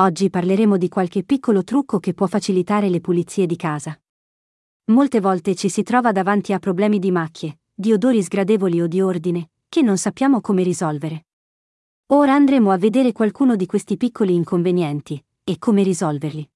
Oggi 0.00 0.30
parleremo 0.30 0.78
di 0.78 0.88
qualche 0.88 1.24
piccolo 1.24 1.62
trucco 1.62 1.98
che 1.98 2.14
può 2.14 2.26
facilitare 2.26 2.88
le 2.88 3.02
pulizie 3.02 3.44
di 3.44 3.56
casa. 3.56 3.94
Molte 4.92 5.20
volte 5.20 5.54
ci 5.54 5.68
si 5.68 5.82
trova 5.82 6.10
davanti 6.10 6.54
a 6.54 6.58
problemi 6.58 6.98
di 6.98 7.10
macchie, 7.10 7.58
di 7.74 7.92
odori 7.92 8.22
sgradevoli 8.22 8.80
o 8.80 8.86
di 8.86 9.02
ordine, 9.02 9.50
che 9.68 9.82
non 9.82 9.98
sappiamo 9.98 10.40
come 10.40 10.62
risolvere. 10.62 11.26
Ora 12.12 12.32
andremo 12.32 12.70
a 12.70 12.78
vedere 12.78 13.12
qualcuno 13.12 13.56
di 13.56 13.66
questi 13.66 13.98
piccoli 13.98 14.34
inconvenienti 14.34 15.22
e 15.44 15.58
come 15.58 15.82
risolverli. 15.82 16.48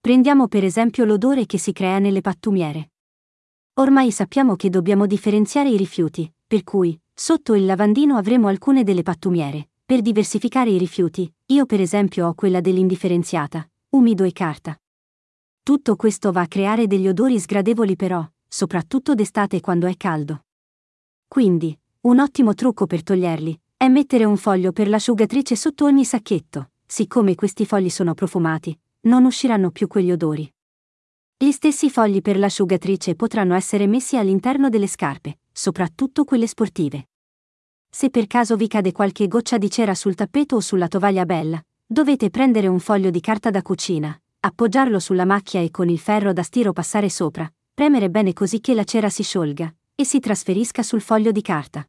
Prendiamo 0.00 0.48
per 0.48 0.64
esempio 0.64 1.04
l'odore 1.04 1.44
che 1.44 1.58
si 1.58 1.72
crea 1.72 1.98
nelle 1.98 2.22
pattumiere. 2.22 2.92
Ormai 3.74 4.10
sappiamo 4.10 4.56
che 4.56 4.70
dobbiamo 4.70 5.04
differenziare 5.04 5.68
i 5.68 5.76
rifiuti, 5.76 6.32
per 6.46 6.64
cui, 6.64 6.98
sotto 7.12 7.52
il 7.54 7.66
lavandino 7.66 8.16
avremo 8.16 8.48
alcune 8.48 8.84
delle 8.84 9.02
pattumiere. 9.02 9.68
Per 9.86 10.00
diversificare 10.00 10.70
i 10.70 10.78
rifiuti, 10.78 11.30
io 11.48 11.66
per 11.66 11.78
esempio 11.78 12.26
ho 12.26 12.32
quella 12.32 12.62
dell'indifferenziata, 12.62 13.70
umido 13.90 14.24
e 14.24 14.32
carta. 14.32 14.74
Tutto 15.62 15.94
questo 15.96 16.32
va 16.32 16.40
a 16.40 16.46
creare 16.46 16.86
degli 16.86 17.06
odori 17.06 17.38
sgradevoli 17.38 17.94
però, 17.94 18.26
soprattutto 18.48 19.14
d'estate 19.14 19.60
quando 19.60 19.86
è 19.86 19.94
caldo. 19.98 20.46
Quindi, 21.28 21.78
un 22.02 22.18
ottimo 22.18 22.54
trucco 22.54 22.86
per 22.86 23.02
toglierli 23.02 23.60
è 23.76 23.88
mettere 23.88 24.24
un 24.24 24.38
foglio 24.38 24.72
per 24.72 24.88
l'asciugatrice 24.88 25.54
sotto 25.54 25.84
ogni 25.84 26.06
sacchetto, 26.06 26.70
siccome 26.86 27.34
questi 27.34 27.66
fogli 27.66 27.90
sono 27.90 28.14
profumati, 28.14 28.78
non 29.00 29.26
usciranno 29.26 29.70
più 29.70 29.86
quegli 29.86 30.12
odori. 30.12 30.50
Gli 31.36 31.50
stessi 31.50 31.90
fogli 31.90 32.22
per 32.22 32.38
l'asciugatrice 32.38 33.14
potranno 33.16 33.54
essere 33.54 33.86
messi 33.86 34.16
all'interno 34.16 34.70
delle 34.70 34.86
scarpe, 34.86 35.40
soprattutto 35.52 36.24
quelle 36.24 36.46
sportive. 36.46 37.08
Se 37.96 38.10
per 38.10 38.26
caso 38.26 38.56
vi 38.56 38.66
cade 38.66 38.90
qualche 38.90 39.28
goccia 39.28 39.56
di 39.56 39.70
cera 39.70 39.94
sul 39.94 40.16
tappeto 40.16 40.56
o 40.56 40.60
sulla 40.60 40.88
tovaglia 40.88 41.24
bella, 41.24 41.64
dovete 41.86 42.28
prendere 42.28 42.66
un 42.66 42.80
foglio 42.80 43.08
di 43.08 43.20
carta 43.20 43.50
da 43.50 43.62
cucina, 43.62 44.20
appoggiarlo 44.40 44.98
sulla 44.98 45.24
macchia 45.24 45.60
e 45.60 45.70
con 45.70 45.88
il 45.88 46.00
ferro 46.00 46.32
da 46.32 46.42
stiro 46.42 46.72
passare 46.72 47.08
sopra, 47.08 47.48
premere 47.72 48.10
bene 48.10 48.32
così 48.32 48.58
che 48.58 48.74
la 48.74 48.82
cera 48.82 49.08
si 49.10 49.22
sciolga 49.22 49.72
e 49.94 50.04
si 50.04 50.18
trasferisca 50.18 50.82
sul 50.82 51.02
foglio 51.02 51.30
di 51.30 51.40
carta. 51.40 51.88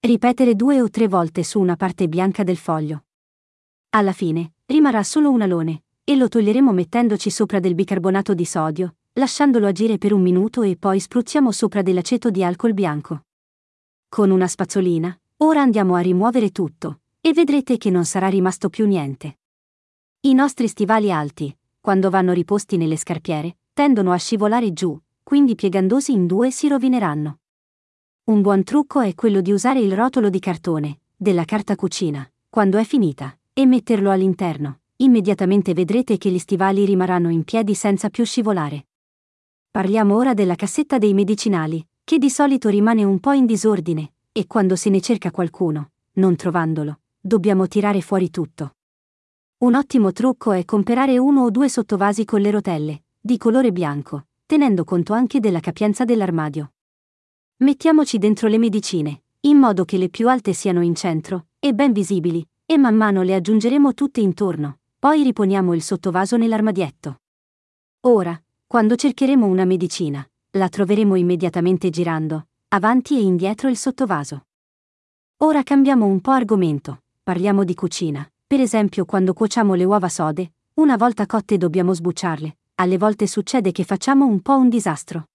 Ripetere 0.00 0.56
due 0.56 0.80
o 0.80 0.90
tre 0.90 1.06
volte 1.06 1.44
su 1.44 1.60
una 1.60 1.76
parte 1.76 2.08
bianca 2.08 2.42
del 2.42 2.56
foglio. 2.56 3.04
Alla 3.90 4.12
fine, 4.12 4.54
rimarrà 4.66 5.04
solo 5.04 5.30
un 5.30 5.42
alone, 5.42 5.84
e 6.02 6.16
lo 6.16 6.26
toglieremo 6.26 6.72
mettendoci 6.72 7.30
sopra 7.30 7.60
del 7.60 7.76
bicarbonato 7.76 8.34
di 8.34 8.44
sodio, 8.44 8.96
lasciandolo 9.12 9.68
agire 9.68 9.98
per 9.98 10.12
un 10.12 10.20
minuto 10.20 10.62
e 10.62 10.76
poi 10.76 10.98
spruzziamo 10.98 11.52
sopra 11.52 11.80
dell'aceto 11.80 12.28
di 12.28 12.42
alcol 12.42 12.74
bianco. 12.74 13.20
Con 14.14 14.28
una 14.28 14.46
spazzolina, 14.46 15.18
ora 15.38 15.62
andiamo 15.62 15.94
a 15.94 16.00
rimuovere 16.00 16.50
tutto, 16.50 17.00
e 17.22 17.32
vedrete 17.32 17.78
che 17.78 17.88
non 17.88 18.04
sarà 18.04 18.28
rimasto 18.28 18.68
più 18.68 18.86
niente. 18.86 19.38
I 20.20 20.34
nostri 20.34 20.68
stivali 20.68 21.10
alti, 21.10 21.56
quando 21.80 22.10
vanno 22.10 22.34
riposti 22.34 22.76
nelle 22.76 22.98
scarpiere, 22.98 23.56
tendono 23.72 24.12
a 24.12 24.18
scivolare 24.18 24.74
giù, 24.74 25.00
quindi 25.22 25.54
piegandosi 25.54 26.12
in 26.12 26.26
due 26.26 26.50
si 26.50 26.68
rovineranno. 26.68 27.38
Un 28.24 28.42
buon 28.42 28.64
trucco 28.64 29.00
è 29.00 29.14
quello 29.14 29.40
di 29.40 29.50
usare 29.50 29.80
il 29.80 29.96
rotolo 29.96 30.28
di 30.28 30.40
cartone, 30.40 31.00
della 31.16 31.46
carta 31.46 31.74
cucina, 31.74 32.30
quando 32.50 32.76
è 32.76 32.84
finita, 32.84 33.34
e 33.54 33.64
metterlo 33.64 34.10
all'interno 34.10 34.80
immediatamente 34.96 35.72
vedrete 35.72 36.18
che 36.18 36.28
gli 36.28 36.38
stivali 36.38 36.84
rimarranno 36.84 37.30
in 37.30 37.44
piedi 37.44 37.74
senza 37.74 38.10
più 38.10 38.26
scivolare. 38.26 38.88
Parliamo 39.70 40.14
ora 40.14 40.34
della 40.34 40.54
cassetta 40.54 40.98
dei 40.98 41.14
medicinali, 41.14 41.82
che 42.12 42.18
di 42.18 42.28
solito 42.28 42.68
rimane 42.68 43.04
un 43.04 43.20
po' 43.20 43.32
in 43.32 43.46
disordine, 43.46 44.12
e 44.32 44.46
quando 44.46 44.76
se 44.76 44.90
ne 44.90 45.00
cerca 45.00 45.30
qualcuno, 45.30 45.92
non 46.16 46.36
trovandolo, 46.36 47.00
dobbiamo 47.18 47.66
tirare 47.66 48.02
fuori 48.02 48.28
tutto. 48.28 48.74
Un 49.60 49.74
ottimo 49.74 50.12
trucco 50.12 50.52
è 50.52 50.66
comprare 50.66 51.16
uno 51.16 51.44
o 51.44 51.50
due 51.50 51.70
sottovasi 51.70 52.26
con 52.26 52.42
le 52.42 52.50
rotelle, 52.50 53.04
di 53.18 53.38
colore 53.38 53.72
bianco, 53.72 54.26
tenendo 54.44 54.84
conto 54.84 55.14
anche 55.14 55.40
della 55.40 55.60
capienza 55.60 56.04
dell'armadio. 56.04 56.74
Mettiamoci 57.60 58.18
dentro 58.18 58.46
le 58.46 58.58
medicine, 58.58 59.22
in 59.40 59.56
modo 59.56 59.86
che 59.86 59.96
le 59.96 60.10
più 60.10 60.28
alte 60.28 60.52
siano 60.52 60.82
in 60.82 60.94
centro, 60.94 61.46
e 61.60 61.72
ben 61.72 61.94
visibili, 61.94 62.46
e 62.66 62.76
man 62.76 62.94
mano 62.94 63.22
le 63.22 63.34
aggiungeremo 63.34 63.94
tutte 63.94 64.20
intorno, 64.20 64.80
poi 64.98 65.22
riponiamo 65.22 65.72
il 65.72 65.80
sottovaso 65.80 66.36
nell'armadietto. 66.36 67.22
Ora, 68.00 68.38
quando 68.66 68.96
cercheremo 68.96 69.46
una 69.46 69.64
medicina, 69.64 70.22
la 70.52 70.68
troveremo 70.68 71.14
immediatamente 71.16 71.90
girando, 71.90 72.48
avanti 72.68 73.16
e 73.16 73.22
indietro 73.22 73.68
il 73.68 73.76
sottovaso. 73.76 74.46
Ora 75.38 75.62
cambiamo 75.62 76.06
un 76.06 76.20
po' 76.20 76.32
argomento, 76.32 77.02
parliamo 77.22 77.64
di 77.64 77.74
cucina, 77.74 78.30
per 78.46 78.60
esempio 78.60 79.04
quando 79.04 79.32
cuociamo 79.32 79.74
le 79.74 79.84
uova 79.84 80.08
sode, 80.08 80.52
una 80.74 80.96
volta 80.96 81.26
cotte 81.26 81.56
dobbiamo 81.56 81.94
sbucciarle, 81.94 82.58
alle 82.76 82.98
volte 82.98 83.26
succede 83.26 83.72
che 83.72 83.84
facciamo 83.84 84.26
un 84.26 84.40
po' 84.40 84.56
un 84.56 84.68
disastro. 84.68 85.28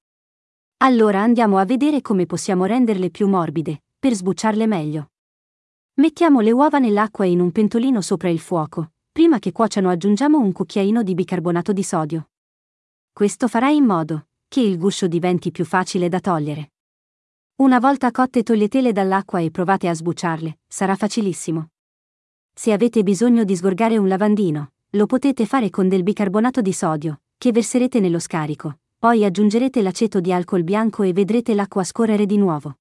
Allora 0.77 1.21
andiamo 1.21 1.57
a 1.57 1.65
vedere 1.65 2.01
come 2.01 2.25
possiamo 2.25 2.65
renderle 2.65 3.09
più 3.09 3.27
morbide, 3.27 3.83
per 3.97 4.13
sbucciarle 4.13 4.67
meglio. 4.67 5.11
Mettiamo 5.95 6.41
le 6.41 6.51
uova 6.51 6.77
nell'acqua 6.77 7.25
in 7.25 7.39
un 7.39 7.51
pentolino 7.51 8.01
sopra 8.01 8.29
il 8.29 8.39
fuoco, 8.39 8.91
Prima 9.17 9.39
che 9.39 9.51
cuociano 9.51 9.89
aggiungiamo 9.89 10.37
un 10.37 10.51
cucchiaino 10.51 11.01
di 11.01 11.15
bicarbonato 11.15 11.73
di 11.73 11.81
sodio. 11.81 12.29
Questo 13.11 13.47
farà 13.47 13.69
in 13.69 13.83
modo 13.83 14.26
che 14.47 14.61
il 14.61 14.77
guscio 14.77 15.07
diventi 15.07 15.51
più 15.51 15.65
facile 15.65 16.09
da 16.09 16.19
togliere. 16.19 16.71
Una 17.57 17.79
volta 17.79 18.11
cotte 18.11 18.43
toglietele 18.43 18.91
dall'acqua 18.91 19.39
e 19.39 19.51
provate 19.51 19.87
a 19.87 19.93
sbucciarle, 19.93 20.59
sarà 20.67 20.95
facilissimo. 20.95 21.69
Se 22.53 22.71
avete 22.71 23.03
bisogno 23.03 23.43
di 23.43 23.55
sgorgare 23.55 23.97
un 23.97 24.07
lavandino, 24.07 24.71
lo 24.91 25.05
potete 25.05 25.45
fare 25.45 25.69
con 25.69 25.89
del 25.89 26.03
bicarbonato 26.03 26.61
di 26.61 26.71
sodio, 26.71 27.21
che 27.37 27.51
verserete 27.51 27.99
nello 27.99 28.19
scarico, 28.19 28.79
poi 28.97 29.25
aggiungerete 29.25 29.81
l'aceto 29.81 30.19
di 30.19 30.31
alcol 30.31 30.63
bianco 30.63 31.03
e 31.03 31.13
vedrete 31.13 31.53
l'acqua 31.53 31.83
scorrere 31.83 32.25
di 32.25 32.37
nuovo. 32.37 32.77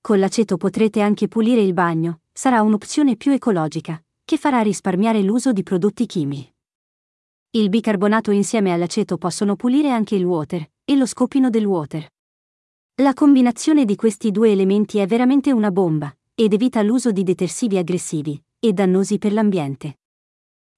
Con 0.00 0.18
l'aceto 0.18 0.56
potrete 0.56 1.00
anche 1.00 1.26
pulire 1.26 1.60
il 1.60 1.72
bagno, 1.72 2.20
sarà 2.32 2.62
un'opzione 2.62 3.16
più 3.16 3.32
ecologica 3.32 4.02
che 4.24 4.36
farà 4.36 4.60
risparmiare 4.60 5.20
l'uso 5.22 5.52
di 5.52 5.62
prodotti 5.62 6.06
chimici. 6.06 6.52
Il 7.50 7.70
bicarbonato 7.70 8.30
insieme 8.30 8.72
all'aceto 8.72 9.18
possono 9.18 9.56
pulire 9.56 9.90
anche 9.90 10.14
il 10.14 10.24
water 10.24 10.68
e 10.88 10.94
lo 10.94 11.04
scopino 11.04 11.50
del 11.50 11.64
water. 11.64 12.06
La 13.02 13.12
combinazione 13.12 13.84
di 13.84 13.96
questi 13.96 14.30
due 14.30 14.52
elementi 14.52 14.98
è 14.98 15.06
veramente 15.06 15.50
una 15.50 15.72
bomba 15.72 16.16
ed 16.32 16.52
evita 16.52 16.80
l'uso 16.80 17.10
di 17.10 17.24
detersivi 17.24 17.76
aggressivi 17.76 18.40
e 18.60 18.72
dannosi 18.72 19.18
per 19.18 19.32
l'ambiente. 19.32 19.98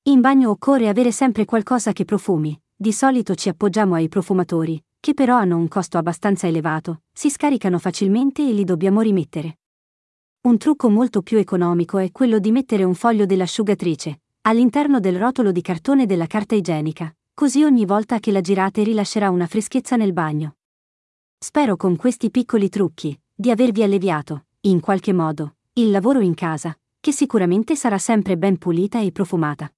In 0.04 0.22
bagno 0.22 0.48
occorre 0.48 0.88
avere 0.88 1.12
sempre 1.12 1.44
qualcosa 1.44 1.92
che 1.92 2.06
profumi, 2.06 2.58
di 2.74 2.91
solito 2.91 3.34
ci 3.34 3.50
appoggiamo 3.50 3.97
ai 3.97 4.08
profumatori, 4.08 4.82
che 4.98 5.12
però 5.12 5.36
hanno 5.36 5.58
un 5.58 5.68
costo 5.68 5.98
abbastanza 5.98 6.47
elevato, 6.47 7.02
si 7.12 7.28
scaricano 7.28 7.78
facilmente 7.78 8.48
e 8.48 8.52
li 8.52 8.64
dobbiamo 8.64 9.02
rimettere. 9.02 9.58
Un 10.41 10.56
trucco 10.56 10.88
molto 10.88 11.20
più 11.20 11.36
economico 11.36 11.98
è 11.98 12.10
quello 12.12 12.38
di 12.38 12.50
mettere 12.50 12.82
un 12.82 12.94
foglio 12.94 13.26
dell'asciugatrice 13.26 14.20
all'interno 14.42 15.00
del 15.00 15.18
rotolo 15.18 15.52
di 15.52 15.60
cartone 15.60 16.06
della 16.06 16.26
carta 16.26 16.54
igienica, 16.54 17.14
così 17.38 17.62
ogni 17.62 17.84
volta 17.84 18.19
che 18.19 18.32
la 18.32 18.41
girate 18.41 18.82
rilascerà 18.82 19.31
una 19.31 19.47
freschezza 19.47 19.94
nel 19.94 20.12
bagno. 20.12 20.56
Spero 21.38 21.76
con 21.76 21.94
questi 21.94 22.32
piccoli 22.32 22.69
trucchi 22.69 23.16
di 23.32 23.53
avervi 23.53 23.84
alleviato, 23.84 24.47
in 24.62 24.81
qualche 24.81 25.12
modo, 25.12 25.59
il 25.75 25.93
lavoro 25.93 26.19
in 26.19 26.34
casa, 26.34 26.77
che 26.98 27.12
sicuramente 27.12 27.77
sarà 27.77 27.97
sempre 27.97 28.37
ben 28.37 28.59
pulita 28.59 29.00
e 29.00 29.12
profumata. 29.12 29.72